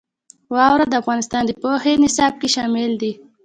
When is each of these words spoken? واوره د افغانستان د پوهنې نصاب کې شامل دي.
واوره 0.53 0.85
د 0.87 0.93
افغانستان 1.01 1.41
د 1.45 1.51
پوهنې 1.61 2.01
نصاب 2.03 2.33
کې 2.41 2.47
شامل 2.55 2.91
دي. 3.01 3.11